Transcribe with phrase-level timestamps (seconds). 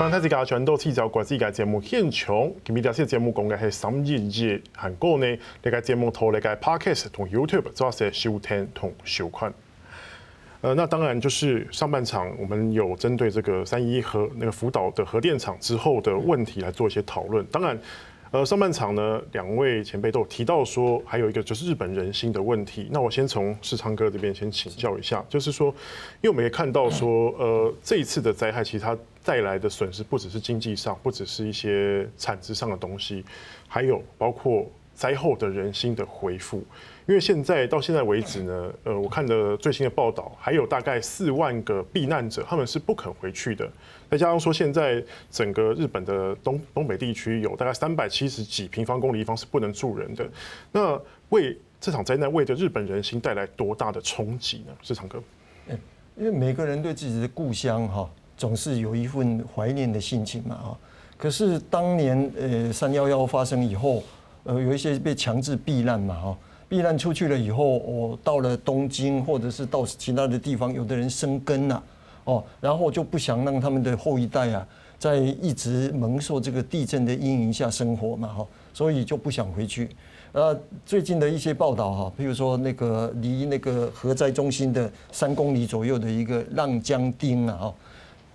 [0.00, 5.26] 翻睇自家全都提早过自家节目现场，今日这些节目讲嘅系三日节韩国呢，
[5.62, 9.52] 呢个节目同呢个 Podcast 同 YouTube 做一些收听同收看。
[10.62, 17.44] 呃，那当然就是上半场我们有针对这个三一核那个福岛的核电厂之后的问题来做一些讨论。
[17.52, 17.78] 当然。
[18.32, 22.88] 呃，上半场呢，两位前辈都有提到说，还有一个就是日本人心的问题。
[22.92, 25.66] 那我先从世昌哥这边先请教一下，就是说，
[26.20, 33.24] 因为我们也看到说，呃，这一次的灾害其实它带来的损失不只是经济上，不只是一些产值上的东西，
[33.66, 34.64] 还有包括
[35.00, 36.62] 灾后的人心的恢复。
[37.06, 43.66] 因为现在到现在为止呢，呃，我看的最新的报道，还有大概四万个避难者，他们是不肯回去的。
[44.10, 50.28] 再加上说，现在整个日本的东东北地区有大概三百七十几平方公里地方是不能住人的。
[50.70, 54.72] 那为这场灾难为的日本人心带来多大的冲击呢？
[54.82, 55.20] 世昌哥，
[56.16, 60.78] 因为每个人对自己的故乡哈，总是有一份怀念的心情嘛哈。
[61.16, 64.02] 可是当年呃三幺幺发生以后，
[64.44, 66.38] 呃有一些被强制避难嘛哈。
[66.68, 71.82] 避难出去了以后，我到了东京，或者是到其他的地方，有的人生根了，
[72.22, 74.64] 哦，然后就不想让他们的后一代啊，
[74.96, 79.88] 在一直蒙受这个地震的阴影下生活嘛，哈，所以就不想回去。
[80.30, 87.74] 呃，最近的一些报道哈，比如说那个离那个核灾中心的三公里左右的一个浪江町啊，哈，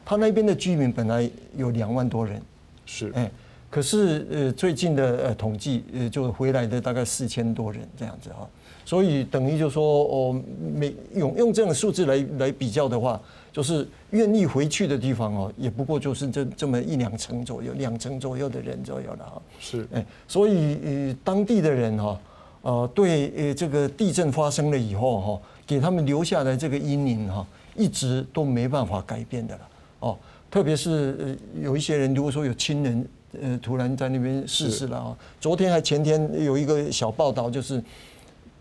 [0.03, 2.41] 他那边的居民本来有两万多人，
[2.85, 3.31] 是，哎。
[3.75, 8.47] 可是呃，最近的呃统计呃，就回来的大概四千多人这样子哈，
[8.85, 10.41] 所以等于就说哦，
[10.73, 13.19] 每用用这样的数字来来比较的话，
[13.51, 19.41] 就是愿意回去的地方哦，也不过就是这这么一两成左右，两成左右的人左右了哈。
[19.59, 22.21] 是，哎，所以呃，当地的人哈，
[22.61, 27.45] 呃，对呃这个地震发生了以后哈，给他们留下来这个阴影哈，
[27.75, 29.67] 一直都没办法改变的了
[29.99, 30.17] 哦。
[30.49, 33.05] 特别是呃有一些人，如果说有亲人。
[33.41, 35.17] 呃，突然在那边逝世了啊！
[35.39, 37.83] 昨天还前天有一个小报道，就是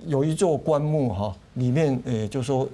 [0.06, 2.68] 有一座棺木哈，里面呃，就说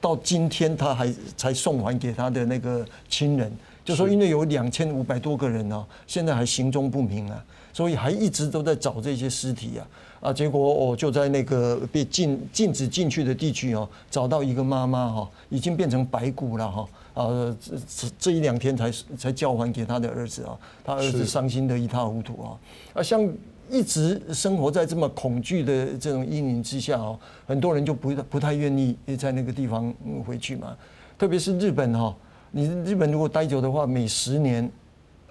[0.00, 3.50] 到今天他还才送还给他的那个亲人，
[3.84, 9.86] 就说因为有两千五百多个人呢，现在还行踪不明啊，所以还一直都在找这些尸体啊
[10.20, 10.32] 啊！
[10.32, 16.86] 结果哦，就在那个被禁禁止进去的地区哦，找到一个妈妈哈，已经变成白骨了哈。
[17.14, 22.58] 啊，这这这一两天才才交还给他的儿子啊，他儿子伤心的一塌糊涂啊！
[22.94, 23.26] 啊，像
[23.70, 29.94] 一直生活在这么恐惧的这种阴影之下啊，很多人就不不太愿意在那个地方
[30.26, 30.76] 回去嘛。
[31.16, 32.14] 特别是日本哈，
[32.50, 34.70] 你日本如果待久的话，每十年。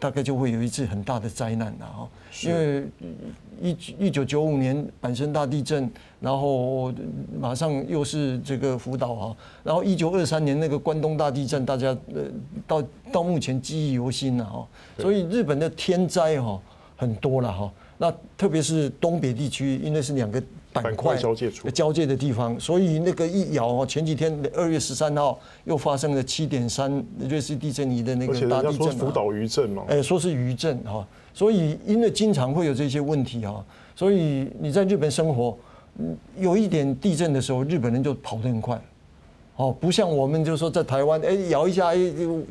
[0.04, 2.10] 大概就会有一次很大的灾难了哈，
[2.44, 2.86] 因为
[3.62, 6.94] 一一九九五年阪神大地震，然后
[7.40, 12.24] 马上又是这个福岛哈，然后一九二三年那个关东大地震，大家呃
[12.68, 12.84] 到
[13.14, 16.62] 到目前记忆犹新了哈，所以日本的天灾哈
[16.98, 20.44] 很多了哈，那特别是东北地区，因为是两个。
[20.74, 33.64] 板块交界处，交界的地方，所以那个一摇哦，前几天二月十三号又发生了七点三瑞士地震仪的那个大地震，福岛余震嘛，哎，说是余震哈，所以因为经常会有这些问题哈，
[33.96, 35.56] 所以你在日本生活，
[36.38, 38.82] 有一点地震的时候，日本人就跑得很快，
[39.58, 41.98] 哦，不像我们就说在台湾，哎，摇一下，哎，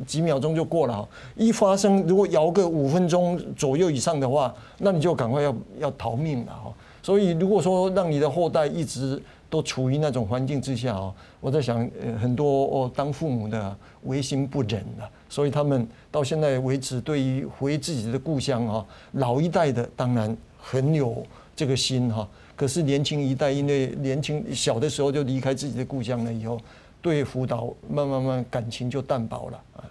[0.07, 1.05] 几秒钟就过了，
[1.35, 6.73] 一发生如果摇个五分钟左右以上的话，那你就赶快要要逃命了哈。
[7.03, 15.09] 所以，如果说让你的后代一直都处于那种环境之下啊，我在想，呃，很多哦，当父母的于心不忍了。
[15.27, 21.21] 所以他们到现在为止，对于回自己的故乡啊，老一代的当然很有
[21.53, 22.25] 这个心哈。
[22.55, 26.57] 可是年轻一代，因为年轻小的时候就离开自己的故乡了以后，
[27.01, 29.83] 对福岛慢慢慢感情就淡薄了啊。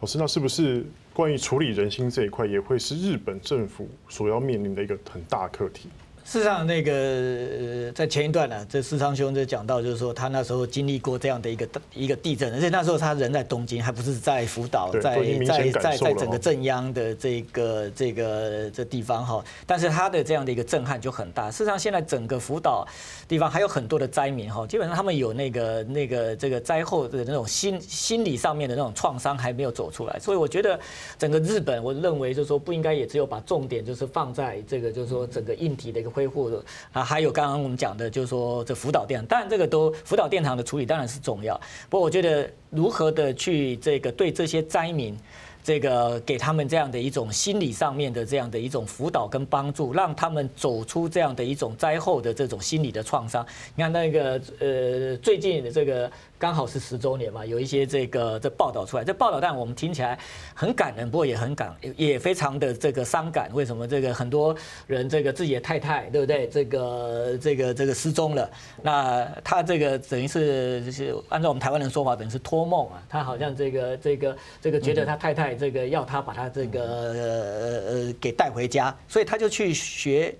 [0.00, 5.90] 老师，那是不是关于处理人心这一块，也会是日本政府所要面临的一个很大课题？
[6.26, 19.42] 事实上，那个在前一段呢，这世昌兄就讲到，就是说他那时候经历过这样的一个一个地震，而且那时候他人在东京，还不是在福岛，在在在在整个震央的这个这个这地方哈。
[19.66, 21.48] 但是他的这样的一个震撼就很大。
[21.48, 22.84] 事实上，现在整个福岛
[23.28, 30.18] 地方还有很多的灾民哈，基本上他们有那个那个这个灾后的那种心心理上面的那种创伤还没有走出来。
[30.18, 30.76] 所以我觉得
[31.16, 36.15] 整个日本，我认为就是说不应该也只有把重点就是放在这个就是说整个硬体的一个。
[36.16, 41.60] 恢复的啊，还有刚刚我们讲的，就是说这辅导电，当然这个都辅导电厂的处理当然是重要。
[41.90, 45.14] 不过我觉得如何的去这个对这些灾民，
[45.62, 53.44] 这个给他们这样的一种心理上面的这样的一种辅导跟帮助，让他们走出这样的一种灾后的这种心理的创伤。
[53.74, 60.18] 你看那个呃最近的这个刚好是十周年嘛，有一些这个这报道出来，这报道但我们听起来
[60.54, 63.50] 很感人，不过也很感，也非常的这个伤感。
[63.54, 64.54] 为什么这个很多
[64.86, 66.46] 人这个自己的太太，对不对？
[66.48, 68.50] 这个这个这个失踪了，
[68.82, 73.02] 那他这个等于是就是按照我们台湾人说法，等于是托梦啊。
[73.08, 80.34] 他好像这个这个这个觉得他太太这个要他把他这个呃呃给带回家，所以他就去学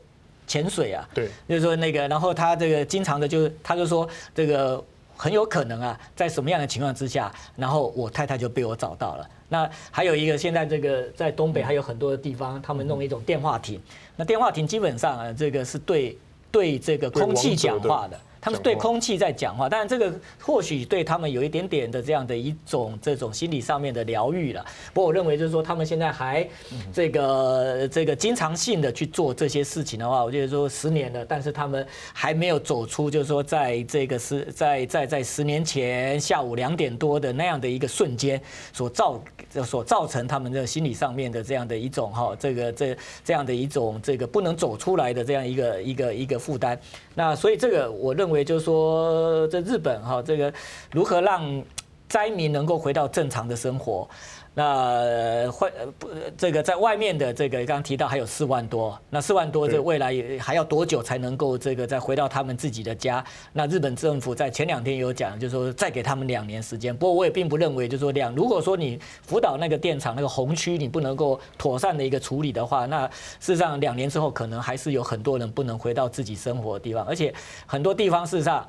[0.47, 1.09] 潜水啊。
[1.15, 4.85] 对，就是说那个，然后他这个经常的就他就说这个。
[5.17, 9.29] 很有可能啊，在什么样的情况之下，然后我太太就被我找到了。
[9.49, 13.81] 那还有一个，现在这个在东北还有很多的地方，他们弄一种电话亭。
[14.17, 16.19] 那电话亭基本上啊，这个是对
[16.51, 18.21] 对这个空气讲话的。
[18.47, 24.65] 他们对空气在讲话，当然这个或许对他们有一点点的这样的一种这种心理上面的疗愈了。
[24.95, 26.49] 不过我认为就是说，他们现在还
[26.93, 38.41] 这个这个经常性的去做这些事情的话，我觉得说十年了，但是他们还没有走出，就是说在这个是在在在十年前下午两点多的那样的一个瞬间
[38.73, 39.21] 所造
[39.65, 46.79] 所造成他们的心理上面的这样的一种哈这个这这样的一种这个不能走出来的这样一个一个一个负担。
[47.17, 48.36] 那所以这个我认为。
[48.37, 50.53] 也就是说，这日本哈，这个
[50.93, 51.65] 如何让
[52.09, 54.09] 灾民能够回到正常的生活？
[54.59, 63.23] 那会不这个在外面的这个刚刚提到还有四万多，那四万多这未来还要多久才能够这个再回到他们自己的家？
[63.53, 66.97] 那日本政府在前两天有讲，就是说再给他们两年时间。
[66.97, 73.07] 不过我也并不认为，就是说两如果说你福岛那个电厂那个红区你不能够妥善的一个处理的话，那
[73.39, 77.31] 事实上两年之后可能还是有很多人不能回到自己生活的地方，而且
[77.67, 78.67] 很多地方事实上。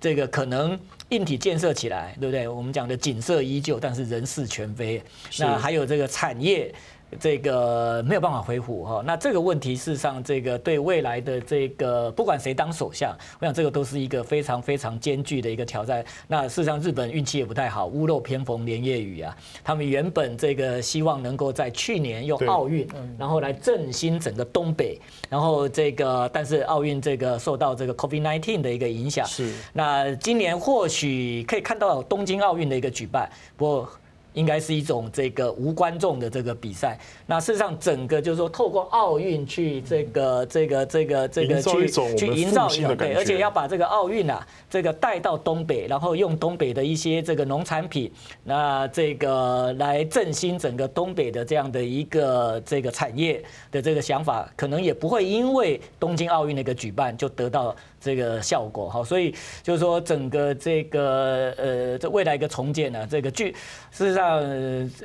[0.00, 0.78] 这个可能
[1.10, 2.48] 硬体建设起来，对不对？
[2.48, 5.02] 我们讲的景色依旧，但是人事全非。
[5.38, 6.74] 那还有这个产业。
[7.18, 16.04] 这个没有办法恢复哈，那这个问题事实上，这个对未来的这个不管谁当首相，我想这个都是一个非常非常艰巨的一个挑战。
[16.28, 19.36] 那事实上，日本运气也不太好，屋漏偏逢连夜雨啊。
[19.64, 22.86] 他们原本这个希望能够在去年用奥运，
[23.18, 29.52] 然后来振兴整个东北，然后这个但是奥运这个受到这个 COVID-19 的一个影响，是。
[29.72, 33.90] 那今年或许可以看到东京奥运的一个举办，不过。
[34.32, 36.98] 应该是一种这个无观众的这个比赛。
[37.26, 48.10] 那事实上，整个就是说，透过奥运去这个这个这个这个去去营造一种对，而且要把这个奥运啊，这个带到东北，然后用东北的一些这个农产品，
[48.44, 57.74] 那这个来振兴整个东北的这样的一个这个产业的这个想法，可能也不会因为东京奥运的一个举办就得到。
[58.00, 63.52] 这个效果哈，所以就是说，整个这个呃，这未来一个重建呢，这个据
[63.90, 64.38] 事实上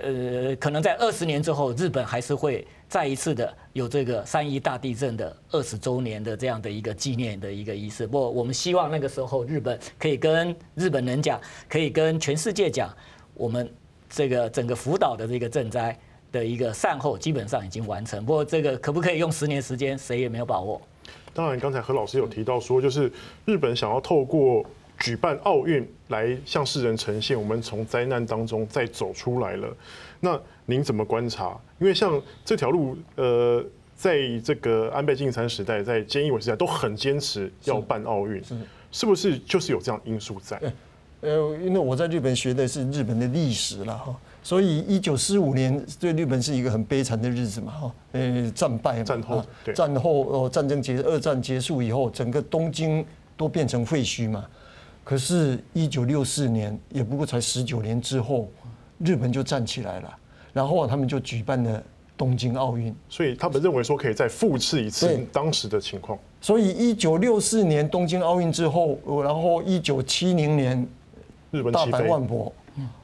[0.01, 8.07] 呃，可能在二十年之后，日本还是会再一次的有这个三一大地震的二十周年的这样的一个纪念的一个仪式。
[8.07, 12.95] 不过，我们希望那个时候日本可以跟日本人讲，可以跟全世界讲，
[13.33, 13.69] 我们
[14.09, 15.97] 这个整个福岛的这个震灾
[16.31, 18.25] 的一个善后基本上已经完成。
[18.25, 20.81] 不过，这个可不可以用十年时间，谁也没有把握。
[21.33, 23.11] 当然，刚才何老师有提到说，就是
[23.45, 24.65] 日本想要透过
[24.97, 29.67] 举办奥运来向世人呈现我们从灾难当中再走出来了。
[30.21, 31.59] 那您怎么观察？
[31.79, 33.63] 因为像这条路，呃，
[33.95, 38.41] 在这个安倍晋三时代，在菅义伟时代都很坚持要办奥运，
[38.91, 40.59] 是不是就是有这样因素在？
[41.21, 44.15] 呃，因为我在日本学的是日本的历史了哈。
[44.43, 49.43] 所以，一九四五年对日本是一个很悲惨的日子嘛，哈，呃，战败嘛，战后，
[49.73, 53.03] 战后哦，战争结，二战结束以后，整个东京
[53.35, 54.45] 都变成废墟嘛。
[55.03, 58.47] 可是，一九六四年，也不过才十九年之后，
[58.99, 60.15] 日本就站起来了，
[60.53, 61.83] 然后他们就举办了
[62.15, 62.95] 东京奥运。
[63.09, 66.19] 所以，他们认为说可以再复制一次当时的情况。
[66.39, 70.87] 所以，一九六四年东京奥运之后，然后一九七零年，
[71.51, 72.51] 日本大阪万博。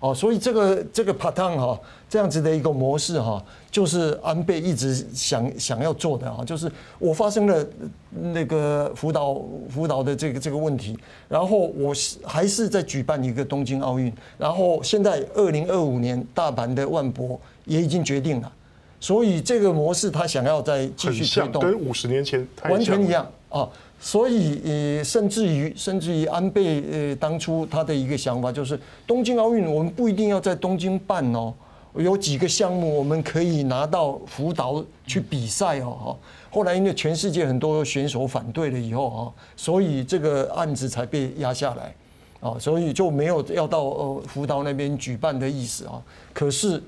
[0.02, 1.80] 哦，所以这个这个 pattern 哈，
[2.10, 6.70] 这样子的一个模式哈，就是安倍一直想想要做的啊，就是
[7.00, 7.66] 我发生了
[8.10, 11.94] 那个福岛福岛的这个这个问题，然后我
[12.26, 18.52] 还是在举办一个东京奥运，然后现在二零二五年大阪的万博也已经决定了，
[19.00, 23.70] 所以这个模式他想要再继续推动，跟五十年前完全一样啊。
[24.04, 31.54] 所以，呃，甚至于，甚至于安倍，呃，当初他的一个想法就是，东京奥运我们不一定要在东京办哦，
[31.94, 36.18] 有几个项目我们可以拿到福岛去比赛哦，哈。
[36.50, 39.22] 后来因为全世界很多选手反对了以后啊，
[39.56, 41.94] 所以这个案子才被压下来，
[42.40, 46.02] 啊，所以就没有要到呃福岛那边举办的意思啊。
[46.34, 46.82] 可是，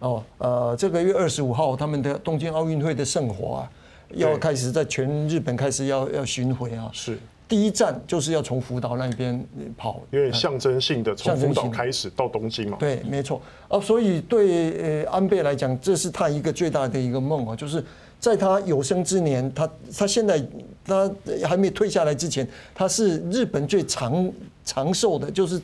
[0.00, 3.70] 哦，呃，这个月二十五号他们的东京奥运会的圣火啊。
[4.14, 9.42] 要开始在全日本开始要要巡回啊，是第一站就是要从福岛那边
[9.76, 12.76] 跑，有点象征性的从福岛开始到东京嘛。
[12.78, 13.40] 对，没错。
[13.68, 17.82] 啊，所以对呃安倍来讲，这是他一个最大的一个梦啊，就是
[18.20, 20.42] 在他有生之年，他他现在
[20.84, 21.10] 他
[21.46, 24.30] 还没退下来之前，他是日本最长
[24.64, 25.58] 长寿的，就是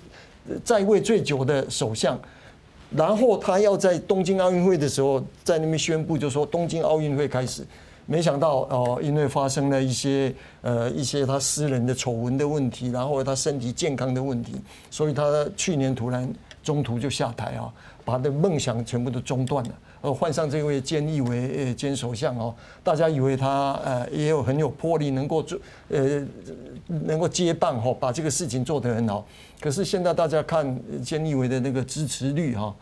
[0.64, 2.18] 在位最久的首相。
[2.90, 7.62] 然后他要在东京奥运会的时候，在那边宣布，就说东京奥运会开始。
[8.06, 14.54] 没想到哦，因为发生了一些呃一些他私人的丑闻的问题，然后他身体健康的问题，
[14.90, 15.23] 所以他
[15.56, 16.30] 去年突然
[16.62, 17.73] 中途就下台啊，
[18.04, 19.70] 把他的梦想全部都中断了。
[20.02, 25.58] 呃，换上这位菅义伟呃兼首相哦，大家以为他呃也有很有魄力，能够做
[25.88, 26.23] 呃
[26.87, 29.26] 能够接棒哈，把这个事情做得很好。
[29.61, 30.66] 可是现在大家看
[31.02, 32.75] 菅义伟的那个支持率哈。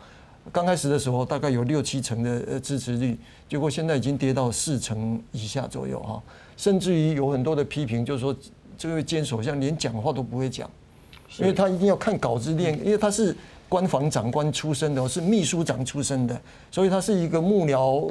[0.51, 6.21] 刚开始的时候大概有六七成的呃支持率，结果现在已经跌到四成以下左右哈，
[6.57, 8.35] 甚至于有很多的批评，就是说
[8.77, 10.69] 这位菅首相连讲话都不会讲，
[11.37, 13.35] 因为他一定要看稿子练，因为他是。
[13.69, 16.39] 官房长官出身的，是秘书长出身的，
[16.69, 18.07] 所以他是一个幕僚，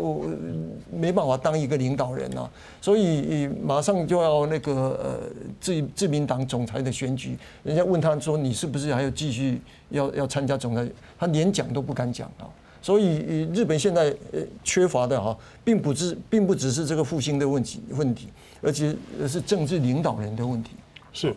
[0.90, 2.50] 没办法当一个领导人啊。
[2.80, 5.20] 所以马上就要那个呃
[5.60, 10.84] 自自民党总裁的选举，人家问他说，你是不是还要继续要要参加总裁？
[11.16, 12.50] 他连讲都不敢讲啊。
[12.80, 18.26] 所以日本现在呃缺乏的哈，并不是并不只是这个复兴的问题问题，
[18.60, 18.92] 而且
[19.28, 20.72] 是政治领导人的问题。
[21.12, 21.32] 是，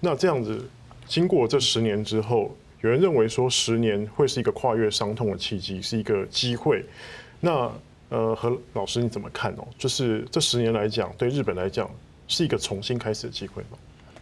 [0.00, 0.68] 那这样子
[1.08, 2.54] 经过这十年之后。
[2.80, 6.84] 有人认为说十年会是一个跨越伤痛的契机，是一个机会。
[7.40, 7.68] 那
[8.08, 9.66] 呃，何老师你怎么看哦？
[9.76, 11.90] 就是这十年来讲，对日本来讲
[12.28, 13.76] 是一个重新开始的机会吗？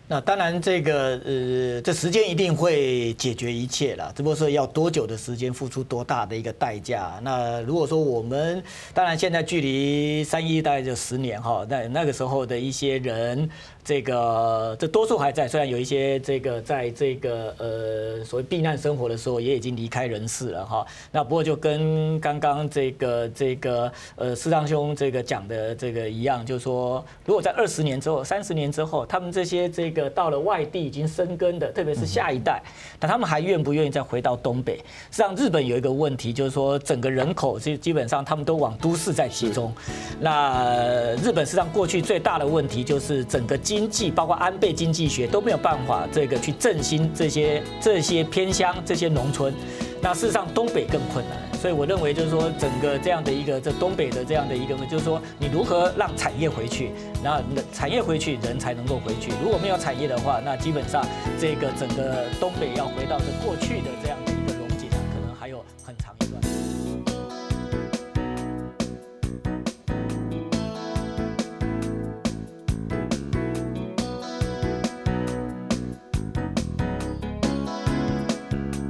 [0.09, 7.19] 那当然，这个呃，这时间一定会解决一切了，只不过说要多久的时间，付出多大的一个代价。
[7.23, 8.63] 那如果说我们，
[8.95, 13.49] 当然现在距离三一大概就十年哈，那那个时候的一些人。
[13.87, 20.85] 这个这多数还在，虽然有一些这个在这个呃所谓避难生活的时候也已经离开人世了哈。
[21.13, 32.61] 那不过就跟刚刚这个这个呃师长兄这个讲的这个一样，就是说如果在二十年之后、三十年之后，他们这些这个到了外地已经生根的，特别是下一代，
[33.01, 34.77] 那他们还愿不愿意再回到东北？
[35.11, 39.73] 实际上日本有一个问题，就是说整个人口基基本上他们都往都市在集中。
[40.21, 49.55] 那日本实际上过去最大的问题就是整个经经济包括安倍经济学都没有办法这个去振兴这些这些偏乡这些农村，
[50.01, 56.93] 那事实上东北更困难，所以我认为就是说整个这样的一个这东北的这样的一个就是说你如何让产业回去，
[57.25, 61.05] 那产业回去人才能够回去，如果没有产业的话，那基本上
[61.41, 64.36] 这个整个东北要回到这过去的这样。